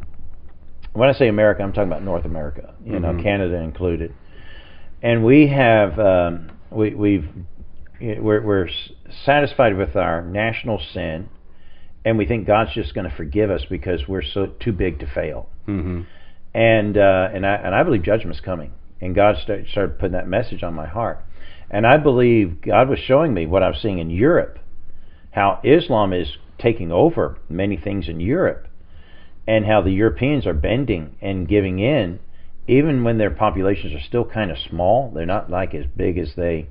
When 0.94 1.10
I 1.10 1.14
say 1.14 1.28
America, 1.28 1.62
I'm 1.64 1.74
talking 1.74 1.92
about 1.92 2.04
North 2.04 2.26
America, 2.26 2.74
you 2.84 3.00
know, 3.00 3.14
Mhm. 3.14 3.24
Canada 3.24 3.58
included. 3.58 4.14
And 5.02 5.24
we 5.24 5.48
have 5.48 6.00
um, 6.00 6.52
we, 6.72 6.96
we've 6.96 7.30
we're, 8.02 8.42
we're 8.42 8.70
satisfied 9.26 9.78
with 9.78 9.96
our 9.96 10.22
national 10.24 10.80
sin, 10.80 11.30
and 12.08 12.18
we 12.18 12.26
think 12.26 12.48
God's 12.48 12.74
just 12.74 12.94
going 12.96 13.10
to 13.10 13.14
forgive 13.16 13.52
us 13.52 13.64
because 13.70 14.08
we're 14.08 14.24
so 14.24 14.48
too 14.64 14.72
big 14.72 15.00
to 15.00 15.08
fail 15.08 15.50
Mm-hmm. 15.68 16.04
and 16.54 16.98
uh, 16.98 17.28
and 17.34 17.46
I 17.46 17.56
and 17.56 17.76
I 17.76 17.84
believe 17.84 18.04
judgment's 18.04 18.40
coming. 18.40 18.72
And 19.02 19.14
God 19.14 19.36
started, 19.44 19.68
started 19.70 20.00
putting 20.00 20.14
that 20.14 20.28
message 20.28 20.64
on 20.64 20.74
my 20.74 20.88
heart. 20.88 21.24
And 21.70 21.86
I 21.86 21.98
believe 21.98 22.62
God 22.62 22.88
was 22.90 23.00
showing 23.00 23.34
me 23.34 23.46
what 23.46 23.62
I 23.62 23.68
was 23.70 23.80
seeing 23.82 24.00
in 24.00 24.10
Europe, 24.10 24.58
how 25.32 25.60
Islam 25.64 26.14
is 26.14 26.38
taking 26.58 26.92
over 26.92 27.38
many 27.50 27.78
things 27.78 28.08
in 28.08 28.20
Europe, 28.22 28.68
and 29.46 29.66
how 29.66 29.82
the 29.82 29.92
Europeans 29.92 30.48
are 30.48 30.54
bending 30.54 31.16
and 31.22 31.48
giving 31.48 31.80
in, 31.80 32.20
even 32.68 33.04
when 33.04 33.18
their 33.18 33.30
populations 33.30 33.94
are 33.94 34.08
still 34.08 34.26
kind 34.26 34.50
of 34.50 34.58
small. 34.58 35.12
They're 35.14 35.26
not 35.26 35.52
like 35.52 35.76
as 35.76 35.86
big 35.96 36.18
as 36.18 36.30
they. 36.36 36.70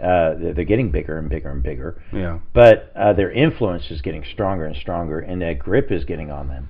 Uh, 0.00 0.34
they're 0.54 0.64
getting 0.64 0.90
bigger 0.90 1.16
and 1.18 1.28
bigger 1.30 1.50
and 1.50 1.62
bigger 1.62 2.00
Yeah. 2.12 2.40
but 2.52 2.92
uh, 2.94 3.14
their 3.14 3.30
influence 3.30 3.90
is 3.90 4.02
getting 4.02 4.24
stronger 4.30 4.66
and 4.66 4.76
stronger, 4.76 5.20
and 5.20 5.40
that 5.40 5.58
grip 5.58 5.90
is 5.90 6.04
getting 6.04 6.30
on 6.30 6.48
them. 6.48 6.68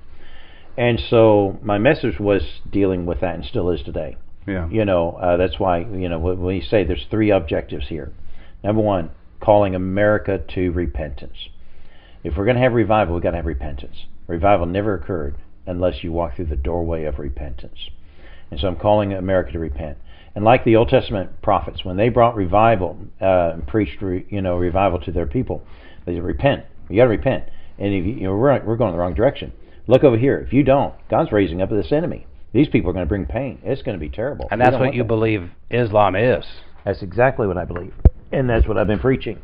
And 0.77 0.99
so 1.09 1.59
my 1.61 1.77
message 1.77 2.19
was 2.19 2.41
dealing 2.71 3.05
with 3.05 3.19
that, 3.21 3.35
and 3.35 3.43
still 3.43 3.69
is 3.71 3.81
today. 3.81 4.15
Yeah. 4.47 4.69
You 4.69 4.85
know, 4.85 5.11
uh, 5.21 5.35
that's 5.35 5.59
why 5.59 5.79
you 5.79 6.07
know 6.07 6.19
when 6.19 6.41
we 6.41 6.61
say 6.61 6.83
there's 6.85 7.05
three 7.09 7.31
objectives 7.31 7.87
here. 7.89 8.13
Number 8.63 8.81
one, 8.81 9.11
calling 9.41 9.75
America 9.75 10.39
to 10.55 10.69
repentance. 10.71 11.49
If 12.23 12.37
we're 12.37 12.45
going 12.45 12.55
to 12.55 12.61
have 12.63 12.73
revival, 12.73 13.15
we've 13.15 13.23
got 13.23 13.31
to 13.31 13.37
have 13.37 13.45
repentance. 13.45 14.05
Revival 14.27 14.65
never 14.65 14.93
occurred 14.93 15.35
unless 15.65 16.03
you 16.03 16.11
walk 16.11 16.35
through 16.35 16.45
the 16.45 16.55
doorway 16.55 17.03
of 17.03 17.19
repentance. 17.19 17.89
And 18.49 18.59
so 18.59 18.67
I'm 18.67 18.77
calling 18.77 19.13
America 19.13 19.51
to 19.53 19.59
repent. 19.59 19.97
And 20.37 20.45
like 20.45 20.63
the 20.65 20.75
Old 20.75 20.89
Testament 20.89 21.41
prophets, 21.41 21.83
when 21.83 21.97
they 21.97 22.09
brought 22.09 22.35
revival 22.35 22.95
uh, 23.19 23.53
and 23.53 23.65
preached, 23.65 23.99
re, 24.03 24.23
you 24.29 24.39
know, 24.39 24.55
revival 24.55 24.99
to 24.99 25.11
their 25.11 25.25
people, 25.25 25.63
they 26.05 26.13
said, 26.13 26.21
"Repent. 26.21 26.63
You 26.89 26.97
got 26.97 27.05
to 27.05 27.09
repent." 27.09 27.45
And 27.79 27.91
if 27.91 28.05
you, 28.05 28.13
you 28.13 28.23
know, 28.25 28.35
we're 28.35 28.63
we're 28.63 28.75
going 28.75 28.91
the 28.91 28.99
wrong 28.99 29.15
direction. 29.15 29.51
Look 29.87 30.03
over 30.03 30.15
here. 30.15 30.37
If 30.37 30.53
you 30.53 30.61
don't, 30.61 30.93
God's 31.09 31.31
raising 31.31 31.59
up 31.59 31.71
this 31.71 31.91
enemy. 31.91 32.27
These 32.53 32.67
people 32.67 32.91
are 32.91 32.93
going 32.93 33.03
to 33.03 33.09
bring 33.09 33.25
pain. 33.25 33.57
It's 33.63 33.81
going 33.81 33.97
to 33.97 33.99
be 33.99 34.09
terrible. 34.09 34.47
And 34.51 34.61
that's 34.61 34.75
what 34.75 34.93
you 34.93 35.01
that. 35.01 35.07
believe 35.07 35.49
Islam 35.71 36.15
is. 36.15 36.45
That's 36.85 37.01
exactly 37.01 37.47
what 37.47 37.57
I 37.57 37.65
believe, 37.65 37.95
and 38.31 38.47
that's 38.47 38.67
what 38.67 38.77
I've 38.77 38.85
been 38.85 38.99
preaching. 38.99 39.41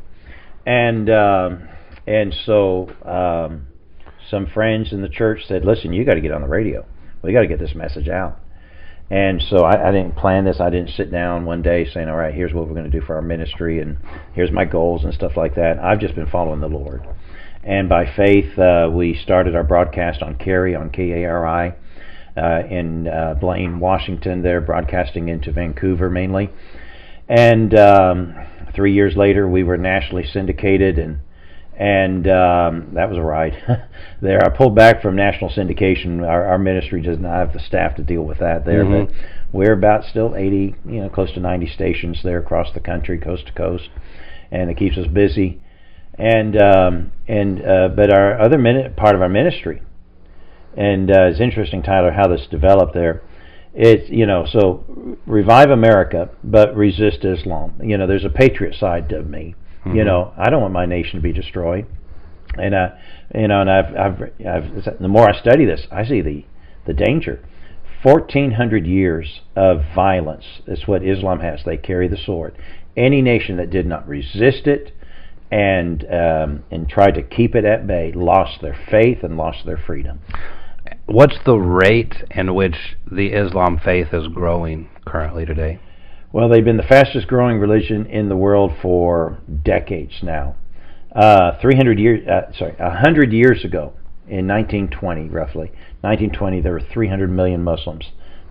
And 0.67 1.09
um, 1.09 1.69
and 2.05 2.35
so 2.45 2.91
um, 3.03 3.65
some 4.29 4.45
friends 4.45 4.93
in 4.93 5.01
the 5.01 5.09
church 5.09 5.39
said, 5.47 5.65
"Listen, 5.65 5.91
you 5.91 6.05
got 6.05 6.13
to 6.13 6.21
get 6.21 6.31
on 6.31 6.43
the 6.43 6.47
radio. 6.47 6.85
We 7.23 7.33
got 7.33 7.41
to 7.41 7.47
get 7.47 7.57
this 7.57 7.73
message 7.73 8.09
out." 8.09 8.38
And 9.13 9.43
so 9.48 9.58
I, 9.58 9.89
I 9.89 9.91
didn't 9.91 10.15
plan 10.15 10.43
this. 10.43 10.60
I 10.60 10.72
didn't 10.72 10.89
sit 10.89 11.12
down 11.12 11.46
one 11.46 11.62
day 11.62 11.88
saying, 11.88 12.10
"All 12.10 12.15
right, 12.15 12.34
here's 12.34 12.51
what 12.51 12.67
we're 12.67 12.74
going 12.74 12.89
to 12.89 13.00
do 13.00 13.05
for 13.05 13.15
our 13.15 13.22
ministry, 13.22 13.79
and 13.79 14.00
here's 14.34 14.51
my 14.51 14.65
goals 14.65 15.03
and 15.03 15.13
stuff 15.13 15.38
like 15.38 15.53
that." 15.53 15.77
I've 15.77 16.00
just 16.00 16.15
been 16.15 16.25
following 16.25 16.62
the 16.62 16.67
Lord, 16.67 17.05
and 17.63 17.88
by 17.88 18.12
faith, 18.15 18.58
uh, 18.58 18.89
we 18.91 19.13
started 19.13 19.55
our 19.55 19.63
broadcast 19.63 20.24
on 20.24 20.36
Carry 20.39 20.74
on 20.74 20.89
KARI 20.89 21.75
uh, 22.36 22.67
in 22.67 23.08
uh, 23.08 23.36
Blaine, 23.39 23.79
Washington. 23.79 24.41
They're 24.41 24.62
broadcasting 24.62 25.27
into 25.27 25.51
Vancouver 25.51 26.10
mainly. 26.10 26.50
And 27.29 27.77
um, 27.77 28.34
three 28.74 28.96
years 28.96 29.15
later, 29.15 29.48
we 29.48 29.62
were 29.62 29.77
nationally 29.77 30.25
syndicated, 30.25 30.98
and 30.98 31.20
and 31.77 32.27
um, 32.27 32.89
that 32.94 33.10
was 33.10 33.18
a 33.18 33.22
ride. 33.22 33.88
there, 34.22 34.44
I 34.44 34.50
pulled 34.50 34.75
back 34.75 35.01
from 35.01 35.15
national 35.15 35.50
syndication. 35.50 36.27
Our, 36.27 36.46
our 36.46 36.58
ministry 36.60 37.01
does 37.01 37.20
not 37.20 37.34
have 37.36 37.53
the 37.53 37.60
staff 37.60 37.96
to 37.96 38.03
deal 38.03 38.22
with 38.24 38.39
that 38.39 38.65
there, 38.65 38.84
Mhm. 38.86 39.08
but 39.08 39.15
we're 39.51 39.74
about 39.74 40.03
still 40.06 40.36
80, 40.36 40.75
you 40.86 41.01
know, 41.01 41.10
close 41.10 41.32
to 41.34 41.39
90 41.39 41.68
stations 41.68 42.22
there 42.24 42.38
across 42.39 42.72
the 42.74 42.80
country, 42.80 43.18
coast 43.18 43.48
to 43.48 43.53
coast, 43.53 43.89
and 44.51 44.70
it 44.70 44.77
keeps 44.77 44.98
us 44.98 45.08
busy. 45.08 45.62
And 46.15 46.56
um, 46.62 47.12
and 47.27 47.65
uh, 47.65 47.88
but 47.96 48.13
our 48.13 48.39
other 48.39 48.60
minute 48.60 48.96
part 48.96 49.15
of 49.15 49.22
our 49.24 49.30
ministry, 49.30 49.82
and 50.77 51.10
uh, 51.10 51.24
it's 51.24 51.39
interesting, 51.39 51.82
Tyler, 51.82 52.12
how 52.12 52.27
this 52.27 52.46
developed 52.51 52.94
there. 52.94 53.24
It's 53.74 54.12
you 54.12 54.27
know 54.27 54.46
so 54.46 55.18
revive 55.25 55.72
America, 55.72 56.30
but 56.44 56.75
resist 56.75 57.25
Islam. 57.25 57.74
You 57.82 57.98
know, 57.98 58.06
there's 58.06 58.25
a 58.25 58.30
patriot 58.30 58.75
side 58.75 59.10
to 59.10 59.24
me. 59.24 59.56
You 59.85 59.91
Mhm. 60.01 60.05
know, 60.05 60.33
I 60.37 60.49
don't 60.49 60.61
want 60.61 60.73
my 60.73 60.85
nation 60.85 61.19
to 61.19 61.21
be 61.21 61.33
destroyed, 61.33 61.85
and 62.57 62.73
uh, 62.73 62.89
you 63.35 63.47
know, 63.47 63.61
and 63.61 63.69
I've, 63.69 63.95
I've, 63.95 64.31
I've 64.47 64.99
the 64.99 65.07
more 65.07 65.29
I 65.29 65.33
study 65.33 65.65
this, 65.65 65.87
I 65.91 66.05
see 66.05 66.21
the 66.21 66.45
the 66.85 66.93
danger. 66.93 67.39
1400 68.03 68.85
years 68.85 69.41
of 69.55 69.81
violence. 69.95 70.43
That's 70.67 70.85
what 70.85 71.03
Islam 71.03 71.39
has. 71.39 71.61
They 71.65 71.77
carry 71.77 72.09
the 72.09 72.17
sword. 72.17 72.53
Any 72.97 73.21
nation 73.21 73.55
that 73.57 73.69
did 73.69 73.85
not 73.85 74.05
resist 74.07 74.67
it 74.67 74.91
and 75.49 76.03
um, 76.11 76.63
and 76.69 76.89
tried 76.89 77.13
to 77.15 77.23
keep 77.23 77.55
it 77.55 77.63
at 77.63 77.87
bay 77.87 78.11
lost 78.13 78.61
their 78.61 78.75
faith 78.91 79.23
and 79.23 79.37
lost 79.37 79.65
their 79.65 79.77
freedom. 79.77 80.19
What's 81.05 81.37
the 81.45 81.55
rate 81.55 82.15
in 82.31 82.53
which 82.55 82.75
the 83.09 83.27
Islam 83.27 83.79
faith 83.83 84.07
is 84.13 84.27
growing 84.27 84.89
currently 85.05 85.45
today? 85.45 85.79
Well, 86.33 86.49
they've 86.49 86.65
been 86.65 86.77
the 86.77 86.83
fastest 86.83 87.27
growing 87.27 87.59
religion 87.59 88.07
in 88.07 88.27
the 88.27 88.35
world 88.35 88.71
for 88.81 89.37
decades 89.63 90.13
now. 90.23 90.55
Uh, 91.15 91.59
300 91.61 91.99
years, 91.99 92.27
uh, 92.27 92.51
sorry, 92.57 92.73
100 92.79 93.31
years 93.31 93.63
ago, 93.63 93.93
in 94.27 94.47
1920, 94.47 95.29
roughly, 95.29 95.67
1920, 96.01 96.61
there 96.61 96.71
were 96.71 96.81
300 96.91 97.29
million 97.29 97.63
Muslims. 97.63 98.05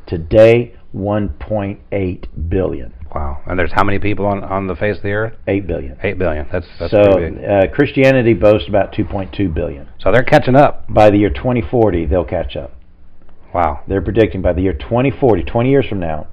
Today, 0.06 0.76
1.8 0.94 2.48
billion. 2.48 2.94
Wow. 3.12 3.42
And 3.46 3.58
there's 3.58 3.72
how 3.72 3.82
many 3.82 3.98
people 3.98 4.26
on, 4.26 4.44
on 4.44 4.68
the 4.68 4.76
face 4.76 4.98
of 4.98 5.02
the 5.02 5.10
earth? 5.10 5.34
8 5.48 5.66
billion. 5.66 5.98
Eight 6.04 6.18
billion. 6.18 6.46
That's 6.52 6.66
that's 6.78 6.92
so 6.92 7.00
uh, 7.00 7.66
Christianity 7.74 8.34
boasts 8.34 8.68
about 8.68 8.92
2.2 8.92 9.52
billion. 9.52 9.88
So 9.98 10.12
they're 10.12 10.22
catching 10.22 10.54
up. 10.54 10.84
By 10.88 11.10
the 11.10 11.16
year 11.16 11.30
2040, 11.30 12.06
they'll 12.06 12.24
catch 12.24 12.54
up. 12.54 12.72
Wow. 13.52 13.82
They're 13.88 14.02
predicting 14.02 14.40
by 14.40 14.52
the 14.52 14.62
year 14.62 14.72
2040, 14.72 15.42
20 15.42 15.70
years 15.70 15.86
from 15.88 15.98
now, 15.98 16.28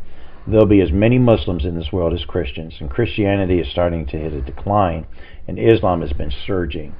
there'll 0.49 0.65
be 0.65 0.81
as 0.81 0.91
many 0.91 1.17
Muslims 1.17 1.65
in 1.65 1.75
this 1.75 1.91
world 1.91 2.13
as 2.13 2.25
Christians, 2.25 2.75
and 2.79 2.89
Christianity 2.89 3.59
is 3.59 3.71
starting 3.71 4.05
to 4.07 4.17
hit 4.17 4.33
a 4.33 4.41
decline, 4.41 5.05
and 5.47 5.59
Islam 5.59 6.01
has 6.01 6.13
been 6.13 6.31
surging 6.45 6.95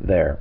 there. 0.00 0.38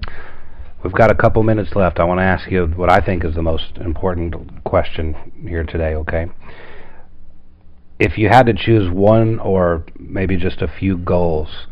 We've 0.84 0.93
got 0.93 1.12
a 1.12 1.15
couple 1.15 1.43
minutes 1.43 1.75
left. 1.75 2.00
I 2.00 2.03
want 2.03 2.20
to 2.20 2.24
ask 2.24 2.51
you 2.51 2.67
what 2.67 2.91
I 2.91 3.00
think 3.00 3.24
is 3.24 3.36
the 3.36 3.41
most 3.41 3.77
important 3.77 4.63
question 4.65 5.15
here 5.48 5.63
today, 5.63 5.96
okay? 5.96 6.27
If 8.00 8.17
you 8.17 8.27
had 8.27 8.48
to 8.48 8.53
choose 8.53 8.91
one 8.91 9.39
or 9.39 9.86
maybe 9.98 10.36
just 10.36 10.62
a 10.62 10.67
few 10.67 10.98
goals, 10.98 11.67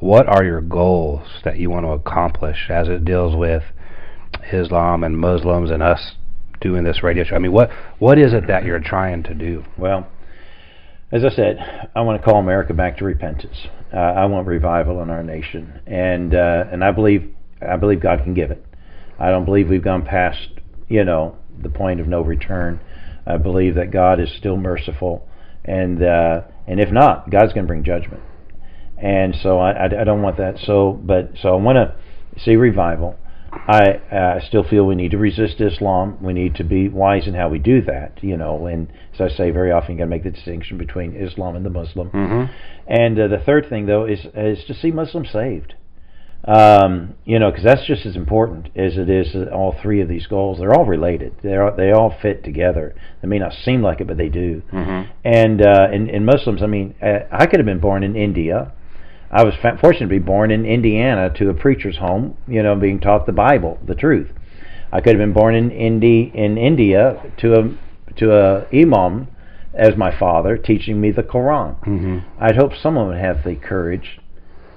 what 0.00 0.26
are 0.26 0.44
your 0.44 0.62
goals 0.62 1.26
that 1.44 1.58
you 1.58 1.68
want 1.68 1.84
to 1.84 1.90
accomplish 1.90 2.70
as 2.70 2.88
it 2.88 3.04
deals 3.04 3.36
with 3.36 3.64
Islam 4.52 5.04
and 5.04 5.18
Muslims 5.18 5.70
and 5.70 5.82
us 5.82 6.12
doing 6.60 6.84
this 6.84 7.02
radio 7.02 7.24
show? 7.24 7.36
I 7.36 7.38
mean, 7.40 7.52
what 7.52 7.70
what 7.98 8.18
is 8.18 8.32
it 8.32 8.46
that 8.46 8.64
you're 8.64 8.80
trying 8.80 9.22
to 9.24 9.34
do? 9.34 9.64
Well, 9.76 10.06
as 11.14 11.24
I 11.24 11.30
said, 11.30 11.88
I 11.94 12.00
want 12.00 12.20
to 12.20 12.24
call 12.24 12.40
America 12.40 12.74
back 12.74 12.98
to 12.98 13.04
repentance. 13.04 13.56
Uh, 13.92 13.98
I 13.98 14.24
want 14.26 14.48
revival 14.48 15.00
in 15.00 15.10
our 15.10 15.22
nation, 15.22 15.80
and 15.86 16.34
uh, 16.34 16.64
and 16.72 16.82
I 16.82 16.90
believe 16.90 17.32
I 17.62 17.76
believe 17.76 18.00
God 18.00 18.24
can 18.24 18.34
give 18.34 18.50
it. 18.50 18.66
I 19.16 19.30
don't 19.30 19.44
believe 19.44 19.68
we've 19.68 19.84
gone 19.84 20.04
past 20.04 20.48
you 20.88 21.04
know 21.04 21.36
the 21.62 21.68
point 21.68 22.00
of 22.00 22.08
no 22.08 22.20
return. 22.20 22.80
I 23.26 23.36
believe 23.36 23.76
that 23.76 23.92
God 23.92 24.18
is 24.18 24.28
still 24.36 24.56
merciful, 24.56 25.28
and 25.64 26.02
uh, 26.02 26.40
and 26.66 26.80
if 26.80 26.90
not, 26.90 27.30
God's 27.30 27.52
going 27.52 27.64
to 27.64 27.68
bring 27.68 27.84
judgment. 27.84 28.22
And 28.98 29.36
so 29.40 29.60
I, 29.60 29.70
I, 29.70 29.84
I 29.84 30.04
don't 30.04 30.22
want 30.22 30.38
that. 30.38 30.58
So 30.58 31.00
but 31.00 31.30
so 31.40 31.50
I 31.50 31.62
want 31.62 31.76
to 31.76 32.40
see 32.42 32.56
revival. 32.56 33.16
I 33.66 34.00
uh, 34.14 34.40
still 34.46 34.62
feel 34.62 34.84
we 34.84 34.94
need 34.94 35.12
to 35.12 35.18
resist 35.18 35.60
Islam. 35.60 36.18
We 36.22 36.32
need 36.32 36.54
to 36.56 36.64
be 36.64 36.88
wise 36.88 37.26
in 37.26 37.34
how 37.34 37.48
we 37.48 37.58
do 37.58 37.82
that, 37.82 38.22
you 38.22 38.36
know. 38.36 38.66
And 38.66 38.88
as 39.14 39.20
I 39.20 39.28
say 39.28 39.50
very 39.50 39.72
often, 39.72 39.92
you 39.92 39.98
got 39.98 40.04
to 40.04 40.10
make 40.10 40.24
the 40.24 40.30
distinction 40.30 40.78
between 40.78 41.16
Islam 41.16 41.56
and 41.56 41.64
the 41.64 41.70
Muslim. 41.70 42.10
Mm-hmm. 42.10 42.52
And 42.86 43.18
uh, 43.18 43.28
the 43.28 43.38
third 43.38 43.68
thing, 43.68 43.86
though, 43.86 44.04
is 44.04 44.26
is 44.34 44.64
to 44.66 44.74
see 44.74 44.90
Muslims 44.90 45.30
saved. 45.30 45.74
Um, 46.46 47.14
you 47.24 47.38
know, 47.38 47.50
because 47.50 47.64
that's 47.64 47.86
just 47.86 48.04
as 48.04 48.16
important 48.16 48.66
as 48.76 48.98
it 48.98 49.08
is 49.08 49.34
all 49.50 49.74
three 49.80 50.02
of 50.02 50.08
these 50.08 50.26
goals. 50.26 50.58
They're 50.58 50.74
all 50.74 50.84
related. 50.84 51.34
They 51.42 51.56
they 51.76 51.90
all 51.90 52.14
fit 52.20 52.44
together. 52.44 52.94
They 53.22 53.28
may 53.28 53.38
not 53.38 53.54
seem 53.54 53.80
like 53.80 54.02
it, 54.02 54.06
but 54.06 54.18
they 54.18 54.28
do. 54.28 54.62
Mm-hmm. 54.70 55.10
And 55.24 55.62
uh, 55.62 55.88
in, 55.90 56.10
in 56.10 56.26
Muslims, 56.26 56.62
I 56.62 56.66
mean, 56.66 56.94
uh, 57.02 57.20
I 57.32 57.46
could 57.46 57.60
have 57.60 57.66
been 57.66 57.80
born 57.80 58.02
in 58.02 58.14
India. 58.14 58.72
I 59.30 59.42
was 59.44 59.54
fortunate 59.60 59.98
to 59.98 60.06
be 60.06 60.18
born 60.18 60.50
in 60.50 60.64
Indiana 60.64 61.30
to 61.38 61.50
a 61.50 61.54
preacher's 61.54 61.96
home, 61.96 62.36
you 62.46 62.62
know, 62.62 62.76
being 62.76 63.00
taught 63.00 63.26
the 63.26 63.32
Bible, 63.32 63.78
the 63.84 63.94
truth. 63.94 64.30
I 64.92 65.00
could 65.00 65.10
have 65.10 65.18
been 65.18 65.32
born 65.32 65.54
in 65.54 65.70
Indi- 65.70 66.30
in 66.34 66.56
India 66.56 67.20
to 67.38 67.54
a 67.54 68.14
to 68.16 68.32
a 68.32 68.66
imam 68.72 69.28
as 69.74 69.96
my 69.96 70.16
father, 70.16 70.56
teaching 70.56 71.00
me 71.00 71.10
the 71.10 71.22
Quran. 71.22 71.76
Mm-hmm. 71.84 72.18
I'd 72.38 72.56
hope 72.56 72.72
someone 72.80 73.08
would 73.08 73.18
have 73.18 73.42
the 73.44 73.56
courage 73.56 74.20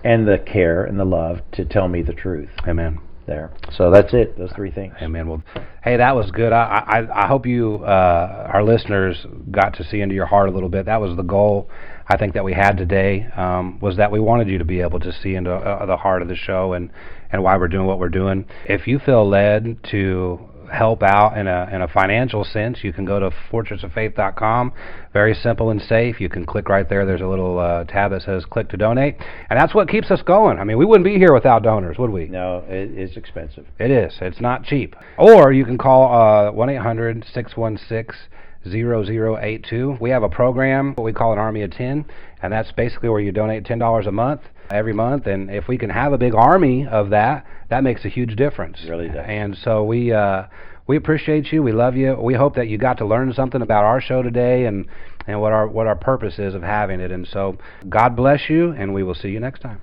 and 0.03 0.27
the 0.27 0.39
care 0.39 0.83
and 0.83 0.99
the 0.99 1.05
love 1.05 1.39
to 1.51 1.65
tell 1.65 1.87
me 1.87 2.01
the 2.01 2.13
truth 2.13 2.49
Amen. 2.67 2.99
there. 3.27 3.51
So 3.71 3.91
that's 3.91 4.13
it. 4.13 4.37
Those 4.37 4.51
three 4.55 4.71
things. 4.71 4.95
Amen. 5.01 5.27
Well, 5.27 5.43
hey, 5.83 5.97
that 5.97 6.15
was 6.15 6.31
good. 6.31 6.51
I 6.51 6.83
I, 6.87 7.25
I 7.25 7.27
hope 7.27 7.45
you, 7.45 7.83
uh, 7.83 8.49
our 8.51 8.63
listeners, 8.63 9.25
got 9.51 9.75
to 9.75 9.83
see 9.83 10.01
into 10.01 10.15
your 10.15 10.25
heart 10.25 10.49
a 10.49 10.51
little 10.51 10.69
bit. 10.69 10.85
That 10.85 11.01
was 11.01 11.15
the 11.15 11.23
goal. 11.23 11.69
I 12.09 12.17
think 12.17 12.33
that 12.35 12.43
we 12.43 12.53
had 12.53 12.77
today 12.77 13.27
um, 13.35 13.79
was 13.81 13.97
that 13.97 14.11
we 14.11 14.19
wanted 14.19 14.47
you 14.47 14.57
to 14.59 14.65
be 14.65 14.81
able 14.81 14.99
to 15.01 15.11
see 15.11 15.35
into 15.35 15.53
uh, 15.53 15.85
the 15.85 15.97
heart 15.97 16.21
of 16.21 16.27
the 16.27 16.35
show 16.35 16.73
and 16.73 16.89
and 17.29 17.43
why 17.43 17.57
we're 17.57 17.67
doing 17.67 17.85
what 17.85 17.99
we're 17.99 18.09
doing. 18.09 18.45
If 18.65 18.87
you 18.87 18.99
feel 18.99 19.27
led 19.27 19.83
to 19.91 20.39
help 20.71 21.01
out 21.03 21.37
in 21.37 21.47
a 21.47 21.69
in 21.71 21.81
a 21.81 21.87
financial 21.87 22.43
sense, 22.43 22.79
you 22.83 22.93
can 22.93 23.05
go 23.05 23.19
to 23.19 23.31
fortressoffaith.com. 23.51 24.71
Very 25.13 25.33
simple 25.33 25.69
and 25.69 25.81
safe. 25.81 26.21
You 26.21 26.29
can 26.29 26.45
click 26.45 26.69
right 26.69 26.87
there. 26.87 27.05
There's 27.05 27.21
a 27.21 27.27
little 27.27 27.59
uh, 27.59 27.83
tab 27.85 28.11
that 28.11 28.21
says 28.21 28.45
"Click 28.45 28.69
to 28.69 28.77
Donate," 28.77 29.15
and 29.49 29.59
that's 29.59 29.75
what 29.75 29.89
keeps 29.89 30.09
us 30.09 30.21
going. 30.21 30.59
I 30.59 30.63
mean, 30.63 30.77
we 30.77 30.85
wouldn't 30.85 31.05
be 31.05 31.17
here 31.17 31.33
without 31.33 31.63
donors, 31.63 31.97
would 31.97 32.11
we? 32.11 32.27
No, 32.27 32.63
it 32.67 32.97
is 32.97 33.17
expensive. 33.17 33.65
It 33.79 33.91
is. 33.91 34.17
It's 34.21 34.41
not 34.41 34.63
cheap. 34.63 34.95
Or 35.17 35.51
you 35.51 35.65
can 35.65 35.77
call 35.77 36.13
uh, 36.13 36.51
1 36.51 36.69
800 36.69 37.25
616 37.33 38.29
0082. 38.71 39.97
We 39.99 40.09
have 40.09 40.23
a 40.23 40.29
program, 40.29 40.93
what 40.95 41.03
we 41.03 41.13
call 41.13 41.33
an 41.33 41.39
Army 41.39 41.63
of 41.63 41.71
10, 41.71 42.05
and 42.41 42.53
that's 42.53 42.71
basically 42.71 43.09
where 43.09 43.19
you 43.19 43.31
donate 43.31 43.63
$10 43.63 44.07
a 44.07 44.11
month 44.11 44.41
every 44.69 44.93
month. 44.93 45.27
And 45.27 45.49
if 45.49 45.67
we 45.67 45.77
can 45.77 45.89
have 45.89 46.13
a 46.13 46.17
big 46.17 46.35
army 46.35 46.87
of 46.87 47.09
that, 47.11 47.45
that 47.69 47.83
makes 47.83 48.05
a 48.05 48.09
huge 48.09 48.35
difference. 48.35 48.79
It 48.83 48.89
really 48.89 49.07
does. 49.07 49.25
And 49.27 49.57
so 49.63 49.83
we. 49.83 50.11
Uh, 50.11 50.43
we 50.87 50.95
appreciate 50.95 51.51
you. 51.51 51.61
We 51.61 51.73
love 51.73 51.97
you. 51.97 52.15
We 52.15 52.33
hope 52.33 52.55
that 52.55 52.69
you 52.69 52.77
got 52.77 52.99
to 52.99 53.05
learn 53.05 53.33
something 53.33 53.61
about 53.61 53.83
our 53.83 53.99
show 53.99 54.21
today 54.21 54.65
and, 54.65 54.87
and 55.27 55.41
what 55.41 55.51
our 55.51 55.67
what 55.67 55.85
our 55.85 55.97
purpose 55.97 56.39
is 56.39 56.55
of 56.55 56.63
having 56.63 57.01
it. 57.01 57.11
And 57.11 57.27
so 57.27 57.57
God 57.89 58.15
bless 58.15 58.49
you, 58.49 58.71
and 58.71 58.93
we 58.93 59.03
will 59.03 59.13
see 59.13 59.27
you 59.27 59.41
next 59.41 59.59
time. 59.59 59.75